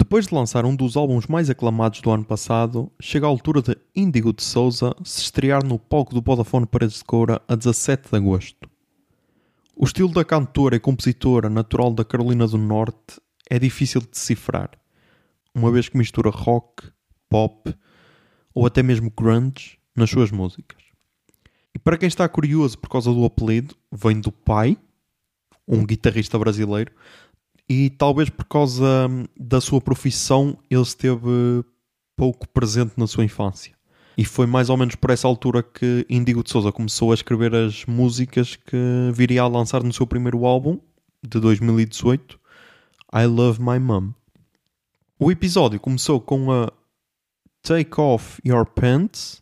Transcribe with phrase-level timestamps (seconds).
[0.00, 3.76] Depois de lançar um dos álbuns mais aclamados do ano passado, chega a altura de
[3.96, 8.16] Índigo de Souza se estrear no palco do Vodafone Paredes de Coura a 17 de
[8.16, 8.70] agosto.
[9.74, 13.20] O estilo da cantora e compositora natural da Carolina do Norte
[13.50, 14.70] é difícil de decifrar,
[15.52, 16.92] uma vez que mistura rock,
[17.28, 17.74] pop
[18.54, 20.80] ou até mesmo grunge nas suas músicas.
[21.74, 24.78] E para quem está curioso por causa do apelido, vem do pai,
[25.66, 26.92] um guitarrista brasileiro,
[27.68, 31.64] e talvez por causa hum, da sua profissão ele esteve
[32.16, 33.76] pouco presente na sua infância.
[34.16, 37.54] E foi mais ou menos por essa altura que Indigo de Souza começou a escrever
[37.54, 38.76] as músicas que
[39.12, 40.80] viria a lançar no seu primeiro álbum,
[41.22, 42.38] de 2018,
[43.14, 44.12] I Love My Mom.
[45.20, 46.72] O episódio começou com a
[47.62, 49.40] Take Off Your Pants,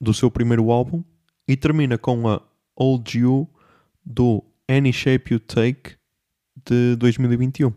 [0.00, 1.02] do seu primeiro álbum,
[1.46, 2.40] e termina com a
[2.74, 3.48] Old You,
[4.02, 5.97] do Any Shape You Take,
[6.68, 7.72] de 2021.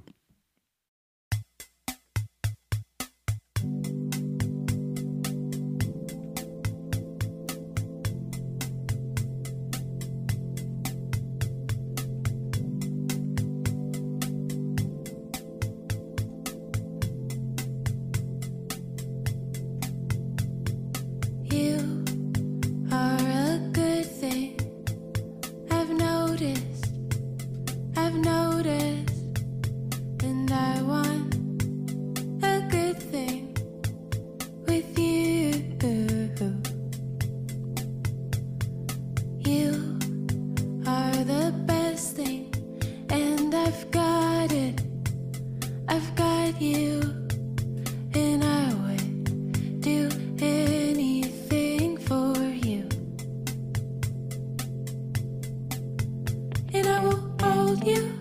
[57.83, 58.20] you.